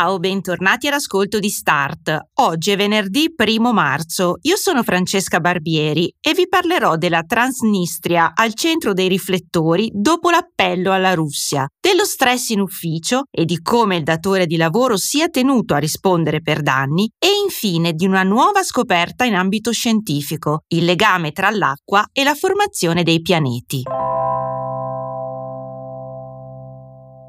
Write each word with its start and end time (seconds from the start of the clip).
Ciao, 0.00 0.18
bentornati 0.18 0.86
all'ascolto 0.86 1.38
di 1.38 1.50
Start. 1.50 2.28
Oggi 2.36 2.70
è 2.70 2.76
venerdì 2.78 3.34
1 3.36 3.70
marzo. 3.74 4.36
Io 4.40 4.56
sono 4.56 4.82
Francesca 4.82 5.40
Barbieri 5.40 6.10
e 6.18 6.32
vi 6.32 6.48
parlerò 6.48 6.96
della 6.96 7.22
Transnistria 7.22 8.32
al 8.34 8.54
centro 8.54 8.94
dei 8.94 9.08
riflettori 9.08 9.90
dopo 9.92 10.30
l'appello 10.30 10.92
alla 10.92 11.12
Russia, 11.12 11.68
dello 11.78 12.06
stress 12.06 12.48
in 12.48 12.60
ufficio 12.60 13.24
e 13.30 13.44
di 13.44 13.60
come 13.60 13.96
il 13.96 14.02
datore 14.02 14.46
di 14.46 14.56
lavoro 14.56 14.96
sia 14.96 15.28
tenuto 15.28 15.74
a 15.74 15.78
rispondere 15.78 16.40
per 16.40 16.62
danni 16.62 17.06
e 17.18 17.28
infine 17.44 17.92
di 17.92 18.06
una 18.06 18.22
nuova 18.22 18.62
scoperta 18.62 19.26
in 19.26 19.34
ambito 19.34 19.70
scientifico, 19.70 20.62
il 20.68 20.86
legame 20.86 21.32
tra 21.32 21.50
l'acqua 21.50 22.08
e 22.10 22.24
la 22.24 22.34
formazione 22.34 23.02
dei 23.02 23.20
pianeti. 23.20 23.82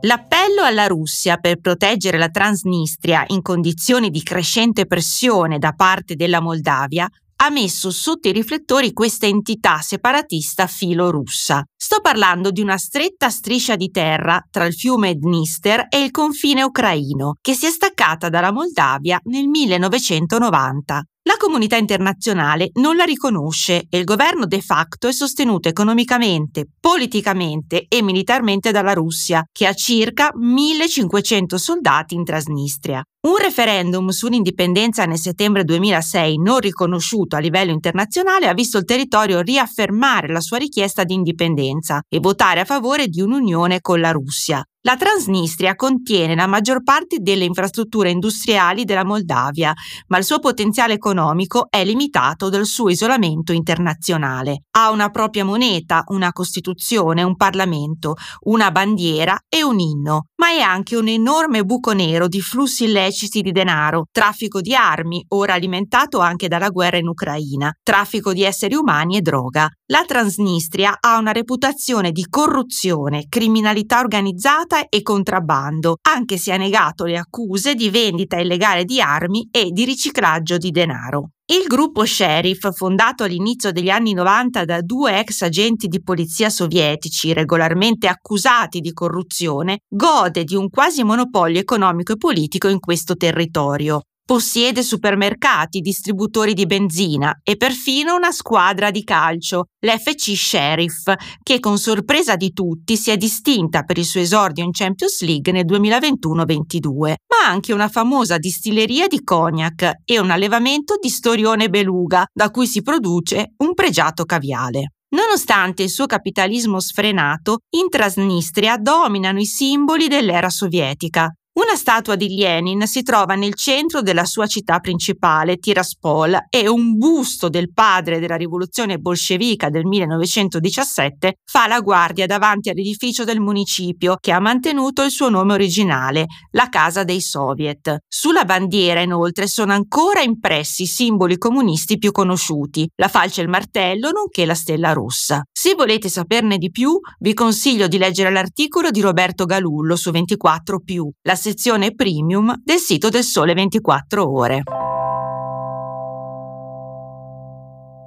L'appello 0.03 0.63
alla 0.63 0.87
Russia 0.87 1.37
per 1.37 1.59
proteggere 1.59 2.17
la 2.17 2.29
Transnistria 2.29 3.23
in 3.27 3.43
condizioni 3.43 4.09
di 4.09 4.23
crescente 4.23 4.87
pressione 4.87 5.59
da 5.59 5.73
parte 5.73 6.15
della 6.15 6.41
Moldavia 6.41 7.07
ha 7.43 7.49
messo 7.51 7.91
sotto 7.91 8.27
i 8.27 8.31
riflettori 8.31 8.93
questa 8.93 9.27
entità 9.27 9.79
separatista 9.79 10.65
filo-russa. 10.65 11.63
Sto 11.75 11.99
parlando 12.01 12.49
di 12.49 12.61
una 12.61 12.77
stretta 12.77 13.29
striscia 13.29 13.75
di 13.75 13.91
terra 13.91 14.43
tra 14.49 14.65
il 14.65 14.73
fiume 14.73 15.15
Dnister 15.15 15.85
e 15.89 16.03
il 16.03 16.09
confine 16.09 16.63
ucraino, 16.63 17.35
che 17.39 17.53
si 17.53 17.67
è 17.67 17.69
staccata 17.69 18.29
dalla 18.29 18.51
Moldavia 18.51 19.19
nel 19.25 19.47
1990. 19.47 21.03
La 21.23 21.35
comunità 21.37 21.77
internazionale 21.77 22.71
non 22.79 22.95
la 22.95 23.03
riconosce 23.03 23.85
e 23.91 23.99
il 23.99 24.05
governo 24.05 24.47
de 24.47 24.59
facto 24.59 25.07
è 25.07 25.11
sostenuto 25.11 25.69
economicamente, 25.69 26.65
politicamente 26.79 27.85
e 27.87 28.01
militarmente 28.01 28.71
dalla 28.71 28.93
Russia, 28.93 29.45
che 29.51 29.67
ha 29.67 29.73
circa 29.75 30.31
1500 30.33 31.59
soldati 31.59 32.15
in 32.15 32.23
Transnistria. 32.23 33.03
Un 33.27 33.37
referendum 33.37 34.09
sull'indipendenza 34.09 35.05
nel 35.05 35.19
settembre 35.19 35.63
2006 35.63 36.39
non 36.39 36.57
riconosciuto 36.57 37.35
a 37.35 37.39
livello 37.39 37.71
internazionale 37.71 38.47
ha 38.47 38.53
visto 38.55 38.79
il 38.79 38.85
territorio 38.85 39.41
riaffermare 39.41 40.27
la 40.27 40.41
sua 40.41 40.57
richiesta 40.57 41.03
di 41.03 41.13
indipendenza 41.13 42.01
e 42.09 42.19
votare 42.19 42.61
a 42.61 42.65
favore 42.65 43.05
di 43.07 43.21
un'unione 43.21 43.79
con 43.79 43.99
la 43.99 44.09
Russia. 44.09 44.65
La 44.83 44.97
Transnistria 44.97 45.75
contiene 45.75 46.33
la 46.33 46.47
maggior 46.47 46.81
parte 46.81 47.17
delle 47.19 47.45
infrastrutture 47.45 48.09
industriali 48.09 48.83
della 48.83 49.05
Moldavia, 49.05 49.71
ma 50.07 50.17
il 50.17 50.23
suo 50.23 50.39
potenziale 50.39 50.93
economico 50.93 51.67
è 51.69 51.85
limitato 51.85 52.49
dal 52.49 52.65
suo 52.65 52.89
isolamento 52.89 53.51
internazionale. 53.51 54.63
Ha 54.71 54.89
una 54.89 55.09
propria 55.09 55.45
moneta, 55.45 56.01
una 56.07 56.31
costituzione, 56.31 57.21
un 57.21 57.35
parlamento, 57.35 58.15
una 58.45 58.71
bandiera 58.71 59.37
e 59.47 59.61
un 59.61 59.79
inno, 59.79 60.29
ma 60.37 60.49
è 60.49 60.61
anche 60.61 60.95
un 60.95 61.09
enorme 61.09 61.63
buco 61.63 61.91
nero 61.91 62.27
di 62.27 62.41
flussi 62.41 62.85
illeciti 62.85 63.43
di 63.43 63.51
denaro, 63.51 64.05
traffico 64.11 64.61
di 64.61 64.73
armi, 64.73 65.23
ora 65.27 65.53
alimentato 65.53 66.17
anche 66.17 66.47
dalla 66.47 66.69
guerra 66.69 66.97
in 66.97 67.07
Ucraina, 67.07 67.71
traffico 67.83 68.33
di 68.33 68.41
esseri 68.41 68.73
umani 68.73 69.17
e 69.17 69.21
droga. 69.21 69.69
La 69.91 70.05
Transnistria 70.05 70.99
ha 71.01 71.17
una 71.17 71.33
reputazione 71.33 72.13
di 72.13 72.25
corruzione, 72.29 73.25
criminalità 73.27 73.99
organizzata 73.99 74.87
e 74.87 75.01
contrabbando, 75.01 75.97
anche 76.09 76.37
se 76.37 76.53
ha 76.53 76.55
negato 76.55 77.03
le 77.03 77.17
accuse 77.17 77.75
di 77.75 77.89
vendita 77.89 78.39
illegale 78.39 78.85
di 78.85 79.01
armi 79.01 79.49
e 79.51 79.71
di 79.71 79.83
riciclaggio 79.83 80.55
di 80.55 80.71
denaro. 80.71 81.31
Il 81.45 81.67
gruppo 81.67 82.05
Sheriff, 82.05 82.71
fondato 82.71 83.25
all'inizio 83.25 83.73
degli 83.73 83.89
anni 83.89 84.13
90 84.13 84.63
da 84.63 84.79
due 84.79 85.19
ex 85.19 85.41
agenti 85.41 85.87
di 85.87 86.01
polizia 86.01 86.49
sovietici 86.49 87.33
regolarmente 87.33 88.07
accusati 88.07 88.79
di 88.79 88.93
corruzione, 88.93 89.79
gode 89.89 90.45
di 90.45 90.55
un 90.55 90.69
quasi 90.69 91.03
monopolio 91.03 91.59
economico 91.59 92.13
e 92.13 92.17
politico 92.17 92.69
in 92.69 92.79
questo 92.79 93.17
territorio. 93.17 94.03
Possiede 94.31 94.81
supermercati, 94.81 95.81
distributori 95.81 96.53
di 96.53 96.65
benzina 96.65 97.41
e 97.43 97.57
perfino 97.57 98.15
una 98.15 98.31
squadra 98.31 98.89
di 98.89 99.03
calcio, 99.03 99.65
l'FC 99.85 100.37
Sheriff, 100.37 101.11
che 101.43 101.59
con 101.59 101.77
sorpresa 101.77 102.37
di 102.37 102.53
tutti 102.53 102.95
si 102.95 103.11
è 103.11 103.17
distinta 103.17 103.83
per 103.83 103.97
il 103.97 104.05
suo 104.05 104.21
esordio 104.21 104.63
in 104.63 104.71
Champions 104.71 105.21
League 105.23 105.51
nel 105.51 105.65
2021-22, 105.65 107.15
ma 107.27 107.49
anche 107.49 107.73
una 107.73 107.89
famosa 107.89 108.37
distilleria 108.37 109.07
di 109.07 109.21
cognac 109.21 109.95
e 110.05 110.17
un 110.17 110.31
allevamento 110.31 110.95
di 110.97 111.09
storione 111.09 111.67
beluga, 111.67 112.23
da 112.33 112.51
cui 112.51 112.67
si 112.67 112.81
produce 112.81 113.55
un 113.57 113.73
pregiato 113.73 114.23
caviale. 114.23 114.93
Nonostante 115.13 115.83
il 115.83 115.89
suo 115.89 116.05
capitalismo 116.05 116.79
sfrenato, 116.79 117.57
in 117.71 117.89
Transnistria 117.89 118.77
dominano 118.77 119.41
i 119.41 119.45
simboli 119.45 120.07
dell'era 120.07 120.49
sovietica, 120.49 121.29
una 121.53 121.75
statua 121.75 122.15
di 122.15 122.33
Lenin 122.33 122.87
si 122.87 123.03
trova 123.03 123.35
nel 123.35 123.55
centro 123.55 124.01
della 124.01 124.23
sua 124.23 124.47
città 124.47 124.79
principale, 124.79 125.57
Tiraspol, 125.57 126.45
e 126.49 126.69
un 126.69 126.95
busto 126.95 127.49
del 127.49 127.73
padre 127.73 128.19
della 128.19 128.37
rivoluzione 128.37 128.99
bolscevica 128.99 129.69
del 129.69 129.85
1917 129.85 131.39
fa 131.43 131.67
la 131.67 131.81
guardia 131.81 132.25
davanti 132.25 132.69
all'edificio 132.69 133.25
del 133.25 133.41
municipio 133.41 134.15
che 134.21 134.31
ha 134.31 134.39
mantenuto 134.39 135.03
il 135.03 135.11
suo 135.11 135.27
nome 135.27 135.51
originale, 135.51 136.27
la 136.51 136.69
Casa 136.69 137.03
dei 137.03 137.19
Soviet. 137.19 137.97
Sulla 138.07 138.45
bandiera, 138.45 139.01
inoltre, 139.01 139.47
sono 139.47 139.73
ancora 139.73 140.21
impressi 140.21 140.83
i 140.83 140.87
simboli 140.87 141.37
comunisti 141.37 141.97
più 141.97 142.11
conosciuti, 142.11 142.89
la 142.95 143.09
falce 143.09 143.41
e 143.41 143.43
il 143.43 143.49
martello, 143.49 144.11
nonché 144.11 144.45
la 144.45 144.55
stella 144.55 144.93
rossa. 144.93 145.43
Se 145.51 145.75
volete 145.75 146.07
saperne 146.07 146.57
di 146.57 146.71
più, 146.71 146.97
vi 147.19 147.33
consiglio 147.33 147.87
di 147.87 147.97
leggere 147.97 148.31
l'articolo 148.31 148.89
di 148.89 149.01
Roberto 149.01 149.43
Galullo 149.43 149.97
su 149.97 150.11
24 150.11 150.79
la 151.23 151.35
sezione 151.41 151.95
premium 151.95 152.53
del 152.63 152.77
sito 152.77 153.09
del 153.09 153.23
Sole 153.23 153.55
24 153.55 154.31
Ore. 154.31 154.61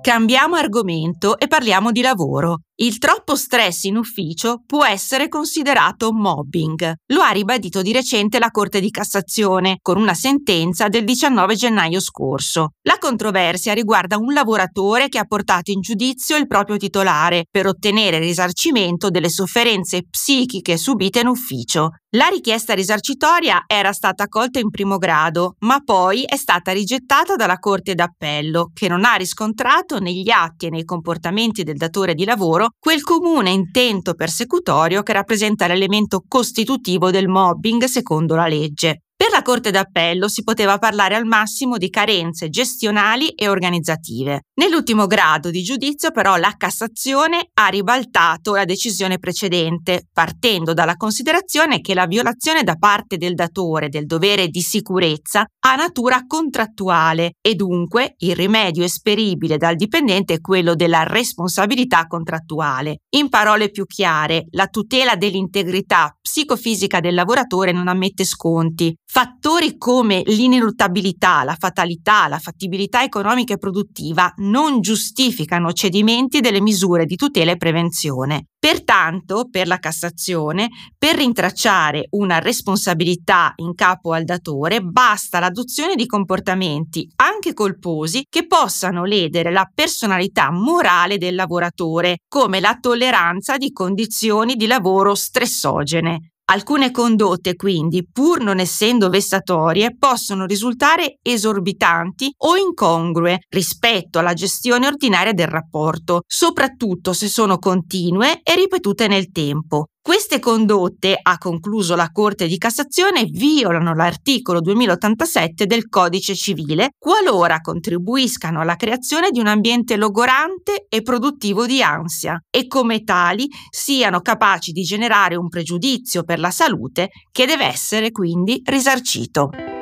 Cambiamo 0.00 0.54
argomento 0.54 1.36
e 1.38 1.48
parliamo 1.48 1.90
di 1.90 2.00
lavoro. 2.00 2.60
Il 2.76 2.98
troppo 2.98 3.36
stress 3.36 3.84
in 3.84 3.96
ufficio 3.96 4.64
può 4.66 4.84
essere 4.84 5.28
considerato 5.28 6.12
mobbing. 6.12 6.94
Lo 7.12 7.20
ha 7.20 7.30
ribadito 7.30 7.82
di 7.82 7.92
recente 7.92 8.40
la 8.40 8.50
Corte 8.50 8.80
di 8.80 8.90
Cassazione 8.90 9.78
con 9.80 9.96
una 9.96 10.14
sentenza 10.14 10.88
del 10.88 11.04
19 11.04 11.54
gennaio 11.54 12.00
scorso. 12.00 12.70
La 12.82 12.98
controversia 12.98 13.74
riguarda 13.74 14.16
un 14.16 14.32
lavoratore 14.32 15.08
che 15.08 15.18
ha 15.18 15.24
portato 15.24 15.70
in 15.70 15.82
giudizio 15.82 16.36
il 16.36 16.48
proprio 16.48 16.76
titolare 16.76 17.44
per 17.48 17.68
ottenere 17.68 18.18
risarcimento 18.18 19.08
delle 19.08 19.28
sofferenze 19.28 20.06
psichiche 20.10 20.76
subite 20.76 21.20
in 21.20 21.28
ufficio. 21.28 21.90
La 22.16 22.26
richiesta 22.26 22.74
risarcitoria 22.74 23.64
era 23.66 23.92
stata 23.92 24.24
accolta 24.24 24.60
in 24.60 24.70
primo 24.70 24.98
grado, 24.98 25.54
ma 25.60 25.80
poi 25.80 26.22
è 26.22 26.36
stata 26.36 26.70
rigettata 26.70 27.34
dalla 27.34 27.58
Corte 27.58 27.94
d'Appello, 27.94 28.70
che 28.72 28.88
non 28.88 29.04
ha 29.04 29.14
riscontrato 29.14 29.98
negli 29.98 30.30
atti 30.30 30.66
e 30.66 30.70
nei 30.70 30.84
comportamenti 30.84 31.64
del 31.64 31.76
datore 31.76 32.14
di 32.14 32.24
lavoro 32.24 32.63
loro 32.64 32.74
quel 32.78 33.02
comune 33.02 33.50
intento 33.50 34.14
persecutorio 34.14 35.02
che 35.02 35.12
rappresenta 35.12 35.66
l'elemento 35.66 36.22
costitutivo 36.26 37.10
del 37.10 37.28
mobbing 37.28 37.84
secondo 37.84 38.34
la 38.34 38.46
legge. 38.46 39.03
Per 39.16 39.30
la 39.30 39.42
Corte 39.42 39.70
d'Appello 39.70 40.26
si 40.26 40.42
poteva 40.42 40.78
parlare 40.78 41.14
al 41.14 41.24
massimo 41.24 41.76
di 41.76 41.88
carenze 41.88 42.48
gestionali 42.48 43.28
e 43.28 43.46
organizzative. 43.48 44.46
Nell'ultimo 44.54 45.06
grado 45.06 45.50
di 45.50 45.62
giudizio 45.62 46.10
però 46.10 46.34
la 46.34 46.54
Cassazione 46.56 47.48
ha 47.54 47.68
ribaltato 47.68 48.54
la 48.54 48.64
decisione 48.64 49.20
precedente, 49.20 50.08
partendo 50.12 50.74
dalla 50.74 50.96
considerazione 50.96 51.80
che 51.80 51.94
la 51.94 52.06
violazione 52.06 52.64
da 52.64 52.74
parte 52.74 53.16
del 53.16 53.34
datore 53.34 53.88
del 53.88 54.06
dovere 54.06 54.48
di 54.48 54.60
sicurezza 54.60 55.46
ha 55.60 55.74
natura 55.76 56.24
contrattuale 56.26 57.34
e 57.40 57.54
dunque 57.54 58.16
il 58.18 58.34
rimedio 58.34 58.82
esperibile 58.82 59.58
dal 59.58 59.76
dipendente 59.76 60.34
è 60.34 60.40
quello 60.40 60.74
della 60.74 61.04
responsabilità 61.04 62.08
contrattuale. 62.08 63.02
In 63.10 63.28
parole 63.28 63.70
più 63.70 63.86
chiare, 63.86 64.46
la 64.50 64.66
tutela 64.66 65.14
dell'integrità 65.14 66.16
psicofisica 66.20 66.98
del 66.98 67.14
lavoratore 67.14 67.70
non 67.70 67.86
ammette 67.86 68.24
sconti. 68.24 68.92
Fattori 69.16 69.78
come 69.78 70.22
l'ineluttabilità, 70.24 71.44
la 71.44 71.54
fatalità, 71.56 72.26
la 72.26 72.40
fattibilità 72.40 73.04
economica 73.04 73.54
e 73.54 73.58
produttiva 73.58 74.34
non 74.38 74.80
giustificano 74.80 75.72
cedimenti 75.72 76.40
delle 76.40 76.60
misure 76.60 77.04
di 77.04 77.14
tutela 77.14 77.52
e 77.52 77.56
prevenzione. 77.56 78.46
Pertanto, 78.58 79.46
per 79.48 79.68
la 79.68 79.78
Cassazione, 79.78 80.68
per 80.98 81.14
rintracciare 81.14 82.08
una 82.10 82.40
responsabilità 82.40 83.52
in 83.58 83.76
capo 83.76 84.14
al 84.14 84.24
datore, 84.24 84.80
basta 84.80 85.38
l'adozione 85.38 85.94
di 85.94 86.06
comportamenti 86.06 87.08
anche 87.14 87.54
colposi 87.54 88.26
che 88.28 88.48
possano 88.48 89.04
ledere 89.04 89.52
la 89.52 89.70
personalità 89.72 90.50
morale 90.50 91.18
del 91.18 91.36
lavoratore, 91.36 92.16
come 92.26 92.58
la 92.58 92.76
tolleranza 92.80 93.58
di 93.58 93.70
condizioni 93.70 94.56
di 94.56 94.66
lavoro 94.66 95.14
stressogene. 95.14 96.30
Alcune 96.46 96.90
condotte, 96.90 97.54
quindi, 97.56 98.06
pur 98.06 98.42
non 98.42 98.58
essendo 98.58 99.08
vessatorie, 99.08 99.96
possono 99.96 100.44
risultare 100.44 101.18
esorbitanti 101.22 102.34
o 102.44 102.56
incongrue 102.56 103.38
rispetto 103.48 104.18
alla 104.18 104.34
gestione 104.34 104.86
ordinaria 104.86 105.32
del 105.32 105.46
rapporto, 105.48 106.20
soprattutto 106.26 107.14
se 107.14 107.28
sono 107.28 107.58
continue 107.58 108.40
e 108.42 108.54
ripetute 108.56 109.08
nel 109.08 109.32
tempo. 109.32 109.86
Queste 110.06 110.38
condotte, 110.38 111.18
ha 111.18 111.38
concluso 111.38 111.94
la 111.94 112.10
Corte 112.12 112.46
di 112.46 112.58
Cassazione, 112.58 113.24
violano 113.24 113.94
l'articolo 113.94 114.60
2087 114.60 115.64
del 115.64 115.88
Codice 115.88 116.34
civile 116.34 116.90
qualora 116.98 117.62
contribuiscano 117.62 118.60
alla 118.60 118.76
creazione 118.76 119.30
di 119.30 119.40
un 119.40 119.46
ambiente 119.46 119.96
logorante 119.96 120.84
e 120.90 121.00
produttivo 121.00 121.64
di 121.64 121.82
ansia 121.82 122.38
e 122.50 122.66
come 122.66 123.02
tali 123.02 123.48
siano 123.70 124.20
capaci 124.20 124.72
di 124.72 124.82
generare 124.82 125.36
un 125.36 125.48
pregiudizio 125.48 126.22
per 126.22 126.38
la 126.38 126.50
salute 126.50 127.08
che 127.32 127.46
deve 127.46 127.64
essere 127.64 128.10
quindi 128.10 128.60
risarcito. 128.62 129.73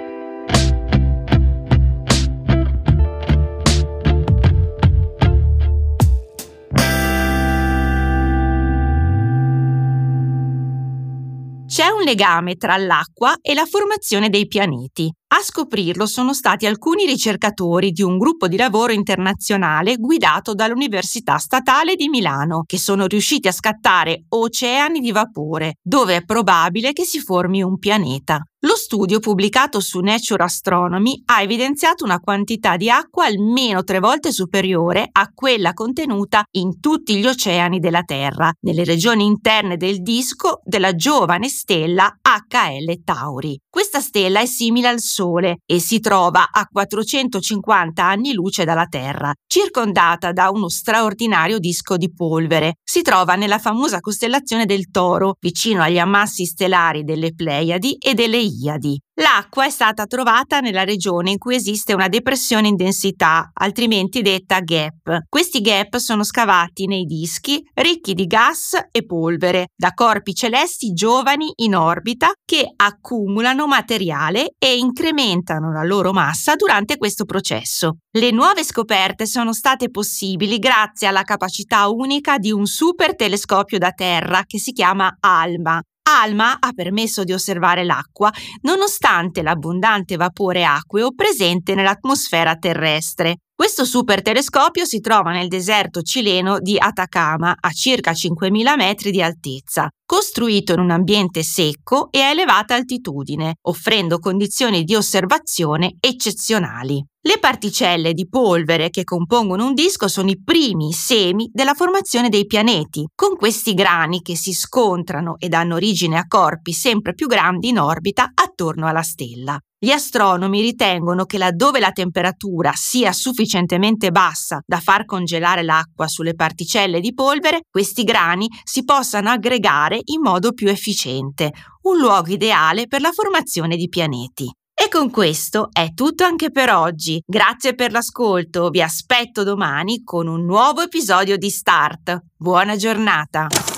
C'è 11.82 11.88
un 11.88 12.04
legame 12.04 12.54
tra 12.54 12.76
l'acqua 12.76 13.34
e 13.42 13.54
la 13.54 13.66
formazione 13.66 14.28
dei 14.28 14.46
pianeti. 14.46 15.12
A 15.34 15.42
scoprirlo 15.42 16.06
sono 16.06 16.32
stati 16.32 16.64
alcuni 16.64 17.06
ricercatori 17.06 17.90
di 17.90 18.02
un 18.02 18.18
gruppo 18.18 18.46
di 18.46 18.56
lavoro 18.56 18.92
internazionale 18.92 19.96
guidato 19.96 20.54
dall'Università 20.54 21.38
Statale 21.38 21.96
di 21.96 22.08
Milano, 22.08 22.62
che 22.66 22.78
sono 22.78 23.06
riusciti 23.06 23.48
a 23.48 23.52
scattare 23.52 24.26
oceani 24.28 25.00
di 25.00 25.10
vapore, 25.10 25.78
dove 25.82 26.14
è 26.14 26.24
probabile 26.24 26.92
che 26.92 27.02
si 27.02 27.18
formi 27.18 27.64
un 27.64 27.76
pianeta. 27.78 28.46
Lo 28.64 28.76
studio 28.76 29.18
pubblicato 29.18 29.80
su 29.80 29.98
Nature 29.98 30.44
Astronomy 30.44 31.20
ha 31.24 31.42
evidenziato 31.42 32.04
una 32.04 32.20
quantità 32.20 32.76
di 32.76 32.88
acqua 32.88 33.24
almeno 33.24 33.82
tre 33.82 33.98
volte 33.98 34.30
superiore 34.30 35.08
a 35.10 35.32
quella 35.34 35.72
contenuta 35.72 36.44
in 36.52 36.78
tutti 36.78 37.16
gli 37.16 37.26
oceani 37.26 37.80
della 37.80 38.04
Terra, 38.04 38.52
nelle 38.60 38.84
regioni 38.84 39.24
interne 39.24 39.76
del 39.76 40.00
disco 40.00 40.60
della 40.62 40.94
giovane 40.94 41.48
stella 41.48 42.16
HL 42.22 43.02
Tauri. 43.02 43.58
Questa 43.68 43.98
stella 43.98 44.38
è 44.38 44.46
simile 44.46 44.86
al 44.86 45.00
Sole 45.00 45.56
e 45.66 45.80
si 45.80 45.98
trova 45.98 46.50
a 46.52 46.64
450 46.70 48.04
anni 48.04 48.32
luce 48.32 48.64
dalla 48.64 48.86
Terra, 48.86 49.32
circondata 49.44 50.30
da 50.30 50.50
uno 50.50 50.68
straordinario 50.68 51.58
disco 51.58 51.96
di 51.96 52.12
polvere. 52.12 52.74
Si 52.84 53.02
trova 53.02 53.34
nella 53.34 53.58
famosa 53.58 53.98
costellazione 53.98 54.66
del 54.66 54.90
Toro, 54.92 55.34
vicino 55.40 55.82
agli 55.82 55.98
ammassi 55.98 56.44
stellari 56.44 57.02
delle 57.02 57.34
Pleiadi 57.34 57.96
e 57.98 58.14
delle 58.14 58.38
Pleiadi. 58.52 59.00
L'acqua 59.14 59.66
è 59.66 59.70
stata 59.70 60.06
trovata 60.06 60.60
nella 60.60 60.84
regione 60.84 61.32
in 61.32 61.38
cui 61.38 61.54
esiste 61.54 61.92
una 61.92 62.08
depressione 62.08 62.68
in 62.68 62.76
densità, 62.76 63.50
altrimenti 63.52 64.22
detta 64.22 64.60
gap. 64.60 65.20
Questi 65.28 65.60
gap 65.60 65.96
sono 65.96 66.24
scavati 66.24 66.86
nei 66.86 67.04
dischi 67.04 67.62
ricchi 67.74 68.14
di 68.14 68.26
gas 68.26 68.76
e 68.90 69.04
polvere 69.04 69.68
da 69.76 69.92
corpi 69.92 70.34
celesti 70.34 70.92
giovani 70.92 71.52
in 71.56 71.76
orbita 71.76 72.32
che 72.44 72.72
accumulano 72.74 73.66
materiale 73.66 74.54
e 74.58 74.76
incrementano 74.76 75.72
la 75.72 75.84
loro 75.84 76.12
massa 76.12 76.54
durante 76.54 76.96
questo 76.96 77.24
processo. 77.24 77.98
Le 78.10 78.30
nuove 78.30 78.64
scoperte 78.64 79.26
sono 79.26 79.52
state 79.52 79.90
possibili 79.90 80.58
grazie 80.58 81.06
alla 81.06 81.22
capacità 81.22 81.88
unica 81.88 82.38
di 82.38 82.50
un 82.50 82.66
super 82.66 83.14
telescopio 83.14 83.78
da 83.78 83.92
terra 83.92 84.42
che 84.46 84.58
si 84.58 84.72
chiama 84.72 85.16
ALMA, 85.20 85.80
Alma 86.20 86.58
ha 86.60 86.72
permesso 86.72 87.24
di 87.24 87.32
osservare 87.32 87.84
l'acqua 87.84 88.30
nonostante 88.62 89.42
l'abbondante 89.42 90.16
vapore 90.16 90.64
acqueo 90.64 91.14
presente 91.14 91.74
nell'atmosfera 91.74 92.56
terrestre. 92.56 93.38
Questo 93.54 93.84
supertelescopio 93.84 94.84
si 94.84 95.00
trova 95.00 95.30
nel 95.30 95.48
deserto 95.48 96.02
cileno 96.02 96.58
di 96.58 96.76
Atacama, 96.78 97.54
a 97.58 97.70
circa 97.70 98.10
5.000 98.10 98.76
metri 98.76 99.10
di 99.10 99.22
altezza, 99.22 99.88
costruito 100.12 100.74
in 100.74 100.80
un 100.80 100.90
ambiente 100.90 101.42
secco 101.42 102.08
e 102.10 102.20
a 102.20 102.28
elevata 102.28 102.74
altitudine, 102.74 103.54
offrendo 103.62 104.18
condizioni 104.18 104.84
di 104.84 104.94
osservazione 104.94 105.96
eccezionali. 106.00 107.02
Le 107.24 107.38
particelle 107.38 108.12
di 108.12 108.28
polvere 108.28 108.90
che 108.90 109.04
compongono 109.04 109.64
un 109.64 109.72
disco 109.72 110.08
sono 110.08 110.28
i 110.28 110.42
primi 110.42 110.92
semi 110.92 111.48
della 111.50 111.72
formazione 111.72 112.28
dei 112.28 112.44
pianeti, 112.44 113.06
con 113.14 113.36
questi 113.36 113.72
grani 113.72 114.20
che 114.20 114.36
si 114.36 114.52
scontrano 114.52 115.36
e 115.38 115.48
danno 115.48 115.76
origine 115.76 116.18
a 116.18 116.26
corpi 116.26 116.72
sempre 116.72 117.14
più 117.14 117.26
grandi 117.26 117.68
in 117.68 117.78
orbita 117.78 118.32
attorno 118.34 118.88
alla 118.88 119.02
stella. 119.02 119.58
Gli 119.84 119.90
astronomi 119.90 120.60
ritengono 120.60 121.24
che 121.24 121.38
laddove 121.38 121.80
la 121.80 121.90
temperatura 121.90 122.70
sia 122.72 123.12
sufficientemente 123.12 124.12
bassa 124.12 124.60
da 124.64 124.78
far 124.78 125.04
congelare 125.04 125.64
l'acqua 125.64 126.06
sulle 126.06 126.34
particelle 126.34 127.00
di 127.00 127.12
polvere, 127.12 127.62
questi 127.68 128.04
grani 128.04 128.48
si 128.62 128.84
possano 128.84 129.30
aggregare 129.30 129.98
in 130.06 130.20
modo 130.20 130.52
più 130.52 130.68
efficiente, 130.68 131.52
un 131.82 131.98
luogo 131.98 132.30
ideale 132.32 132.86
per 132.86 133.00
la 133.00 133.12
formazione 133.12 133.76
di 133.76 133.88
pianeti. 133.88 134.50
E 134.74 134.88
con 134.88 135.10
questo 135.10 135.68
è 135.70 135.92
tutto 135.94 136.24
anche 136.24 136.50
per 136.50 136.70
oggi. 136.70 137.22
Grazie 137.24 137.74
per 137.74 137.92
l'ascolto, 137.92 138.70
vi 138.70 138.82
aspetto 138.82 139.44
domani 139.44 140.02
con 140.02 140.26
un 140.26 140.44
nuovo 140.44 140.82
episodio 140.82 141.36
di 141.36 141.50
Start. 141.50 142.20
Buona 142.36 142.76
giornata! 142.76 143.71